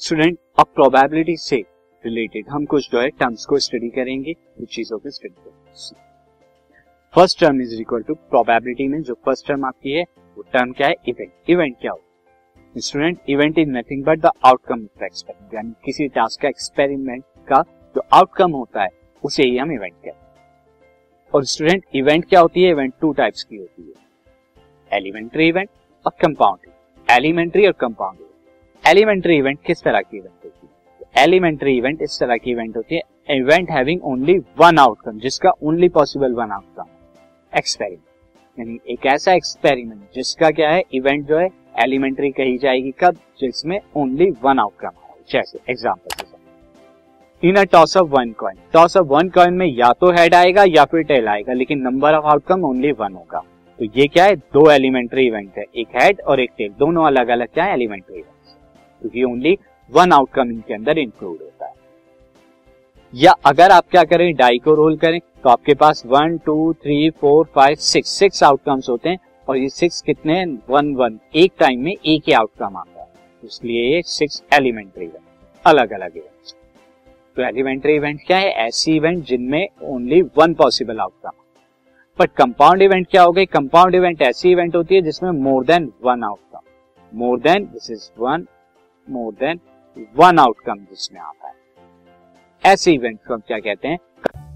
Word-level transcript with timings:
Student 0.00 0.38
अब 0.58 0.66
probability 0.74 1.36
से 1.36 1.56
related 2.04 2.48
हम 2.50 2.64
कुछ 2.64 2.90
जो 2.92 3.00
है 3.00 3.08
टर्म्स 3.10 3.44
को 3.46 3.58
स्टडी 3.58 3.88
करेंगे, 3.88 4.32
कुछ 4.32 4.74
चीज़ों 4.74 4.98
को 4.98 5.10
स्टडी 5.10 5.28
करेंगे। 5.28 5.94
First 7.14 7.40
term 7.40 7.60
is 7.62 7.74
equal 7.80 8.02
to 8.02 8.14
probability 8.14 8.88
में 8.88 9.00
जो 9.02 9.14
फ़र्स्ट 9.14 9.46
टर्म 9.48 9.64
आपकी 9.64 9.92
है, 9.92 10.02
वो 10.36 10.42
टर्म 10.52 10.72
क्या 10.72 10.88
है? 10.88 10.94
इवेंट 11.08 11.50
इवेंट 11.50 11.76
क्या 11.80 11.92
होता 11.92 12.80
student 12.80 13.18
event 13.28 13.58
is 13.58 13.68
nothing 13.68 14.04
but 14.04 14.20
the 14.20 14.30
outcome 14.44 14.82
of 14.84 15.04
experiment 15.04 15.54
यानी 15.54 15.72
किसी 15.84 16.08
टास्क 16.08 16.42
का 16.42 16.48
एक्सपेरिमेंट 16.48 17.24
का 17.48 17.62
जो 17.96 18.02
आउटकम 18.12 18.52
होता 18.52 18.82
है, 18.82 18.88
उसे 19.24 19.42
ही 19.42 19.56
हम 19.58 19.72
इवेंट 19.72 19.94
कहते 19.94 20.10
हैं। 20.10 21.30
और 21.34 21.44
स्टूडेंट 21.44 21.84
इवेंट 21.94 22.28
क्या 22.28 22.40
होती 22.40 22.62
है? 22.62 22.70
इवेंट 22.70 22.94
टू 23.00 23.12
टाइप्स 23.12 23.44
की 23.44 23.56
होती 23.56 23.82
है। 23.82 24.98
एलिमेंट्री 24.98 25.48
इवेंट 25.48 25.68
और 26.06 26.12
कंपाउंड 26.22 26.70
एलिमेंट्री 27.08 27.66
और 27.66 27.72
कंपाउंड 27.72 28.18
एलिमेंट्री 28.86 29.36
इवेंट 29.36 29.58
किस 29.66 29.82
तरह 29.82 30.00
की 30.00 30.16
इवेंट 30.16 30.44
होती 30.44 30.58
है? 30.58 31.22
एलिमेंट्री 31.22 31.76
इवेंट 31.76 32.02
इस 32.02 32.18
तरह 32.20 32.36
की 32.36 32.50
इवेंट 32.50 32.76
होती 32.76 32.94
है 32.94 33.36
event 33.36 33.70
having 33.70 34.04
only 34.04 34.34
one 34.58 34.78
outcome 34.78 35.18
जिसका 35.18 35.50
only 35.62 35.88
possible 35.88 36.32
one 36.34 36.50
outcome 36.52 36.88
experiment 37.52 38.58
यानी 38.58 38.78
एक 38.92 39.06
ऐसा 39.06 39.32
एक्सपेरिमेंट 39.32 40.00
जिसका 40.14 40.50
क्या 40.50 40.70
है? 40.70 40.82
इवेंट 40.94 41.26
जो 41.28 41.38
है 41.38 41.48
एलिमेंट्री 41.82 42.30
कही 42.32 42.58
जाएगी 42.58 42.90
कब? 43.00 43.16
जिसमें 43.40 43.78
ओनली 43.96 44.30
वन 44.42 44.58
आउटकम 44.58 44.90
जैसे 45.30 45.58
example 45.70 46.32
in 47.42 47.56
a 47.56 47.64
toss 47.72 47.96
of 47.96 48.08
one 48.10 48.32
coin 48.32 48.58
toss 48.72 48.96
of 48.96 49.06
one 49.06 49.28
coin 49.30 49.54
में 49.54 49.66
या 49.68 49.92
तो 49.92 50.10
हेड 50.12 50.34
आएगा 50.34 50.64
या 50.68 50.84
फिर 50.84 51.02
टेल 51.04 51.28
आएगा, 51.28 51.52
लेकिन 51.52 51.80
number 51.80 52.14
of 52.14 52.26
outcome 52.26 52.64
only 52.64 52.92
one 52.92 53.14
होगा। 53.14 53.38
तो 53.78 53.84
ये 53.96 54.06
क्या 54.08 54.24
है? 54.24 54.36
दो 54.36 54.70
एलिमेंट्री 54.70 55.26
इवेंट 55.26 55.58
है, 55.58 55.64
एक 55.76 55.96
हेड 55.96 56.20
और 56.20 56.40
एक 56.40 56.50
टेल 56.58 56.72
दोनों 56.78 57.06
अलग 57.06 57.28
अलग 57.28 57.48
क्या 57.54 57.64
है? 57.64 57.72
एलिमेंट्री 57.74 58.14
इवेंट 58.14 58.32
क्योंकि 59.02 59.24
ओनली 59.24 59.56
वन 59.90 60.12
आउटकम 60.12 60.50
इनके 60.50 60.74
अंदर 60.74 60.98
इंक्लूड 60.98 61.38
होता 61.42 61.66
है। 61.66 61.72
या 63.12 63.32
अगर 63.46 63.70
आप 63.70 63.88
क्या 63.90 64.04
करें 64.04 64.32
डाई 64.34 64.58
को 64.58 64.74
रोल 64.74 64.96
करें 64.96 65.20
तो 65.44 65.50
आपके 65.50 65.74
पास 65.74 66.02
one 66.06 66.36
two 66.46 66.72
three 66.74 67.10
four 67.20 67.46
five 67.54 67.74
six 67.82 68.10
six 68.18 68.42
outcomes 68.42 68.88
होते 68.88 69.08
हैं, 69.08 69.18
और 69.48 69.56
ये 69.56 69.68
सिक्स 69.70 70.00
कितने 70.02 70.44
वन 70.70 70.94
वन 70.96 71.18
एक 71.36 71.52
टाइम 71.58 71.80
में 71.80 71.92
एक 71.92 72.22
ही 72.26 72.32
आउटकम 72.32 72.76
आता 72.76 73.00
है। 73.00 73.08
इसलिए 73.42 73.94
ये 73.94 74.02
सिक्स 74.08 74.42
एलिमेंट्री 74.52 75.10
अलग 75.64 75.92
अलग 75.92 76.16
इवेंट 76.16 76.32
तो 77.36 77.42
एलिमेंट्री 77.42 77.94
इवेंट 77.96 78.20
क्या 78.26 78.36
है? 78.38 78.50
ऐसी 78.58 78.96
इवेंट 78.96 79.24
जिनमें 79.26 79.66
only 79.84 80.20
one 80.38 80.54
possible 80.54 81.00
outcome 81.00 81.30
but 82.18 82.30
compound 82.36 82.82
event 82.82 83.06
क्या 83.10 83.22
हो 83.22 83.32
गई? 83.32 83.46
कंपाउंड 83.46 83.94
इवेंट 83.94 84.22
ऐसी 84.22 84.50
इवेंट 84.50 84.76
होती 84.76 84.94
है 84.94 85.00
जिसमें 85.02 85.30
more 85.32 85.64
than 85.64 85.92
one 86.02 86.24
outcome 86.24 87.18
more 87.18 87.38
than 87.40 87.64
this 87.64 87.90
is 87.90 88.08
one 88.18 88.46
more 89.10 89.32
than 89.32 89.60
one 90.16 90.38
outcome 90.38 90.74
जिसमें 90.74 91.20
आता 91.20 91.48
है। 91.48 91.54
ऐसे 92.64 92.92
इवेंट 92.92 93.18
को 93.28 93.34
हम 93.34 93.40
क्या 93.40 93.58
कहते 93.58 93.88
हैं? 93.88 93.98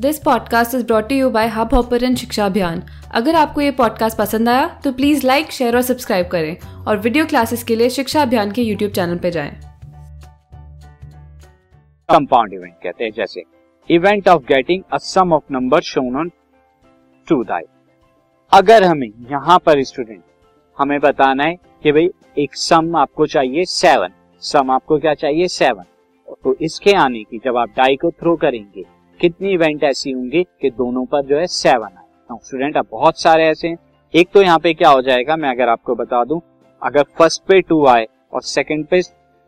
This 0.00 0.18
podcast 0.18 0.74
is 0.74 0.86
brought 0.86 1.12
you 1.12 1.30
by 1.30 1.48
Hubhopper 1.74 2.14
Shiksha 2.14 2.46
Abhiyan 2.46 2.82
अगर 3.14 3.34
आपको 3.34 3.60
ये 3.60 3.70
पॉडकास्ट 3.70 4.18
पसंद 4.18 4.48
आया 4.48 4.80
तो 4.84 4.92
प्लीज़ 4.92 5.26
लाइक 5.26 5.50
शेयर 5.50 5.76
और 5.76 5.82
सब्सक्राइब 5.82 6.28
करें 6.28 6.84
और 6.84 6.98
वीडियो 6.98 7.26
क्लासेस 7.26 7.64
के 7.64 7.76
लिए 7.76 7.90
शिक्षा 7.90 8.22
अभियान 8.22 8.52
के 8.52 8.62
यूट्यूब 8.62 8.92
चैनल 8.92 9.18
पर 9.18 9.30
जाएँ। 9.30 9.60
कंपाउंड 12.08 12.52
इवेंट 12.52 12.74
कहते 12.82 13.04
हैं 13.04 13.10
जैसे 13.10 13.42
event 13.90 14.28
of 14.28 14.42
getting 14.42 14.82
a 14.92 14.96
sum 14.96 15.32
of 15.32 15.42
number 15.50 15.80
shown 15.80 16.16
on 16.16 16.28
two 17.26 17.44
dice 17.44 17.62
अगर 18.52 18.84
हमें 18.84 19.08
यहाँ 19.08 19.58
पर 19.58 19.82
स्टूडेंट 19.82 20.22
हमें 20.78 21.00
बताना 21.00 21.44
है 21.44 21.54
कि 21.54 21.92
भाई 21.92 22.10
एक 22.38 22.54
सम 22.54 22.96
आपको 22.96 23.26
चाहिए 23.26 23.64
सेवन 23.64 24.08
सम 24.42 24.70
आपको 24.70 24.98
क्या 24.98 25.14
चाहिए? 25.14 25.48
सेवन 25.48 25.84
तो 26.44 26.54
इसके 26.60 26.92
आने 26.94 27.22
की 27.22 27.38
जब 27.44 27.56
आप 27.56 27.68
डाई 27.68 27.96
को 27.96 28.10
थ्रो 28.10 28.34
करेंगे, 28.36 28.84
कितनी 29.20 29.52
इवेंट 29.52 29.84
ऐसी 29.84 30.10
होंगी 30.10 30.42
कि 30.60 30.70
दोनों 30.72 31.04
पर 31.06 31.24
जो 31.26 31.38
है 31.38 31.46
सेवन 31.48 31.84
आए? 31.88 32.38
स्टूडेंट 32.38 32.76
अब 32.76 32.86
बहुत 32.92 33.20
सारे 33.20 33.44
ऐसे 33.46 33.68
हैं। 33.68 33.78
एक 34.14 34.28
तो 34.34 34.42
यहाँ 34.42 34.58
पे 34.58 34.72
क्या 34.74 34.88
हो 34.90 35.02
जाएगा? 35.02 35.36
मैं 35.36 35.50
अगर 35.50 35.68
आपको 35.68 35.94
बता 35.94 36.24
दूँ, 36.24 36.40
अगर 36.82 37.02
फ़र्स्ट 37.18 37.42
पे 37.48 37.60
टू 37.60 37.84
आए 37.86 38.06
और 38.32 38.42
सेकंड 38.42 38.86
पे 38.86 39.00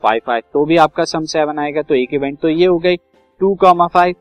फाइव 0.03 0.31
आए 0.31 0.41
तो 0.53 0.65
भी 0.65 0.77
आपका 0.79 1.05
सम 1.07 1.25
सेवन 1.27 1.59
आएगा। 1.59 1.83
तो 1.83 1.95
एक 1.95 2.15
इवेंट 2.15 2.39
तो 2.41 2.49
ये 2.49 2.67
हो 2.67 2.79
गई 2.79 2.97
टू 3.41 3.55
कॉमा 3.57 3.87
फाइव 3.89 4.15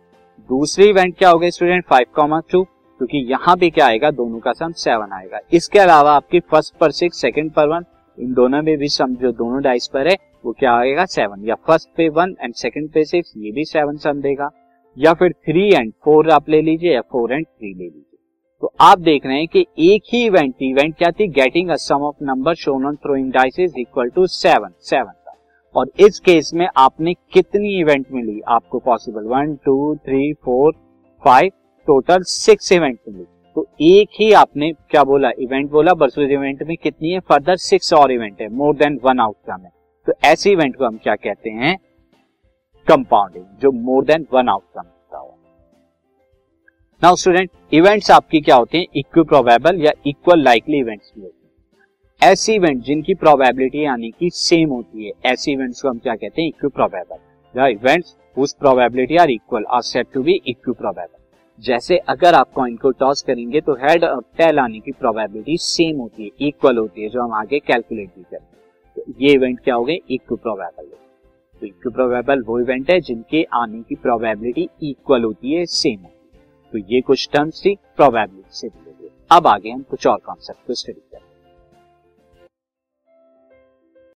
दूसरी 0.49 0.85
इवेंट 0.85 1.17
क्या 1.17 1.29
हो 1.29 1.39
गई 1.39 1.51
स्टूडेंट 1.51 1.85
फाइव 1.85 2.05
कॉमा 2.15 2.39
टू 2.51 2.63
क्योंकि 2.63 3.17
यहाँ 3.29 3.55
पे 3.57 3.69
क्या 3.69 3.85
आएगा? 3.87 4.11
दोनों 4.11 4.39
का 4.39 4.53
सम 4.53 4.71
सेवन 4.73 5.13
आएगा। 5.13 5.39
इसके 5.53 5.79
अलावा 5.79 6.15
आपकी 6.15 6.39
फ़र्स्ट 6.41 6.75
पर 6.77 6.91
सिक्स 6.93 7.21
सेकंड 7.21 7.51
पर 7.53 7.67
वन 7.67 7.85
इन 8.17 8.33
दोनों 8.33 8.61
में 8.61 8.77
भी 8.77 8.87
सम, 8.87 9.15
जो 9.15 9.31
दोनों 9.31 9.61
डाइस 9.61 9.87
पर 9.93 10.07
है, 10.07 10.15
वो 10.45 10.51
क्या 10.51 10.73
आएगा? 10.73 11.05
सेवन 11.05 11.45
या 11.45 11.55
फ़र्स्ट 11.67 11.89
पे 11.97 12.07
वन 12.09 12.35
एंड 12.41 12.53
सेकंड 12.53 12.89
पे 12.89 13.03
सिक्स 13.05 13.33
ये 13.37 13.51
भी 13.51 13.65
सेवन 13.65 13.97
सम 13.97 14.21
देगा। 14.21 14.49
या 14.97 15.13
फिर 15.13 15.33
थ्री 15.45 15.67
एंड 15.73 15.91
फोर 16.03 16.29
आप 16.29 16.49
ले 16.49 16.61
लीजिए, 16.61 16.93
या 16.93 17.01
फोर 17.01 17.33
एंड 17.33 17.45
थ्री 17.45 17.73
ले 17.73 17.83
लीजिए। 17.83 18.17
तो 18.61 18.71
आप 18.81 18.99
देख 18.99 19.25
रहे 19.25 19.37
हैं 19.37 19.47
कि 19.47 19.65
एक 19.79 20.03
ही 20.13 20.23
इवेंट 20.25 20.61
इवेंट 20.61 20.95
क्या 20.97 21.11
थी? 21.11 21.27
Getting 21.29 21.69
a 21.69 21.75
sum 21.75 22.03
of 22.03 22.23
number 22.23 22.55
shown 22.55 22.85
on 22.85 22.95
throwing 22.95 23.31
dice 23.31 23.59
is 23.59 23.79
equal 23.79 24.09
to 24.09 24.27
seven 24.27 24.73
seven 24.81 25.11
और 25.75 25.89
इस 25.99 26.19
केस 26.19 26.51
में 26.53 26.67
आपने 26.77 27.13
कितनी 27.33 27.79
इवेंट 27.79 28.05
मिली? 28.11 28.39
आपको 28.47 28.79
possible 28.79 29.23
one 29.27 29.55
two 29.65 29.95
three 29.95 30.33
four 30.33 30.73
five 31.23 31.51
total 31.87 32.23
six 32.23 32.71
event 32.71 32.99
मिली। 33.09 33.25
तो 33.55 33.65
एक 33.81 34.09
ही 34.19 34.31
आपने 34.33 34.71
क्या 34.89 35.03
बोला? 35.03 35.29
इवेंट 35.39 35.69
बोला 35.71 35.91
वर्सेस 35.93 36.29
इवेंट 36.31 36.63
में 36.63 36.75
कितनी 36.77 37.11
है? 37.11 37.19
फर्दर 37.19 37.55
सिक्स 37.57 37.93
और 37.93 38.11
इवेंट 38.11 38.41
है 38.41 38.47
मोर 38.49 38.75
देन 38.75 38.99
वन 39.03 39.19
आउटकम 39.19 39.61
है। 39.63 39.71
तो 40.07 40.13
ऐसे 40.25 40.51
इवेंट 40.51 40.75
को 40.75 40.85
हम 40.85 40.97
क्या 40.97 41.15
कहते 41.15 41.49
हैं? 41.49 41.77
कंपाउंडिंग 42.87 43.45
जो 43.61 43.71
मोर 43.71 44.05
देन 44.05 44.25
वन 44.33 44.49
आउटकम 44.49 44.81
होता 44.81 45.17
हो। 45.17 45.37
नाउ 47.01 47.15
स्टूडेंट 47.15 47.49
इवेंट्स 47.73 48.11
आपकी 48.11 48.41
क्या 48.41 48.55
होते 48.55 48.77
हैं? 48.77 48.87
इक्वल 48.95 49.23
प्रोबेबल 49.23 49.81
या 49.81 49.91
इक्वल 50.07 50.43
लाइकली 50.43 50.79
इवेंट्स 50.79 51.11
भी 51.15 51.21
होते 51.21 51.35
हैं। 51.35 52.31
ऐसे 52.31 52.55
इवेंट 52.55 52.83
जिनकी 52.83 53.13
प्रोबेबिलिटी 53.15 53.85
यानी 53.85 54.11
कि 54.11 54.29
सेम 54.33 54.69
होती 54.69 55.05
है, 55.05 55.11
ऐसे 55.25 55.51
इवेंट्स 55.51 55.81
को 55.81 55.89
हम 55.89 55.97
क्या 55.97 56.15
कहते 56.15 56.41
हैं? 56.41 56.49
Equal 56.49 56.69
probable 56.69 57.17
the 57.55 57.71
events 57.71 58.15
whose 58.37 58.53
probability 58.53 59.17
are 59.17 59.29
equal 59.31 59.65
are 59.69 59.81
said 59.83 60.07
to 60.13 60.23
be 60.23 60.41
equal 60.47 60.73
probable 60.73 61.21
जैसे 61.59 61.97
अगर 62.09 62.33
आप 62.33 62.51
कॉइन 62.53 62.75
को 62.77 62.91
टॉस 62.91 63.21
करेंगे 63.21 63.61
तो 63.61 63.73
हेड 63.81 64.03
और 64.03 64.21
टेल 64.37 64.59
आने 64.59 64.79
की 64.79 64.91
प्रोबेबिलिटी 64.91 65.57
सेम 65.57 65.99
होती 65.99 66.23
है 66.23 66.47
इक्वल 66.47 66.77
होती 66.77 67.03
है, 67.03 67.09
जो 67.09 67.21
हम 67.21 67.33
आगे 67.33 67.59
कैलकुलेट 67.59 68.09
भी 68.09 68.23
करेंगे 68.23 69.01
तो 69.01 69.13
ये 69.21 69.33
इवेंट 69.33 69.59
क्या 69.59 69.75
हो 69.75 69.83
गए? 69.83 69.99
इक्व 70.09 70.35
प्रोबेबल 70.35 70.85
तो 71.61 71.65
इक्व 71.65 71.89
प्रोबेबल 71.91 72.41
वो 72.43 72.59
इवेंट 72.59 72.89
है 72.91 72.99
जिनके 73.01 73.43
आने 73.53 73.81
की 73.81 73.95
प्रोबेबिलिटी 73.97 74.67
इक्वल 74.83 75.23
होती 75.23 75.53
है 75.53 75.65
सेम 75.67 75.99
होती 75.99 76.37
है। 76.37 76.41
तो 76.73 76.87
ये 76.93 77.01
कुछ 77.01 77.29
टर्म्स 77.33 77.61
थी 77.65 77.75
प्रोबेबिलिटी 77.97 78.49
से 78.51 78.67
रिलेटेड 78.67 79.09
अब 79.31 79.47
आगे 79.47 79.69
हम 79.69 79.81
कुछ 79.89 80.07
और 80.07 80.19
कॉन्सेप्ट 80.25 80.67
को 80.67 80.73
स्टडी 80.73 81.01